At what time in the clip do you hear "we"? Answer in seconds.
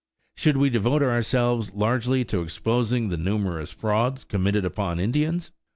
0.57-0.71